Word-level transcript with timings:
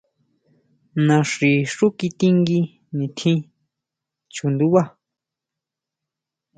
Naxí 1.07 1.51
xú 1.73 1.87
kitingui 1.99 2.61
nitjín 2.97 3.39
chundubá. 4.33 4.83